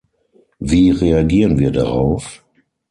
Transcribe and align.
Wie 0.59 0.89
reagieren 0.89 1.59
wir 1.59 1.69
darauf? 1.69 2.43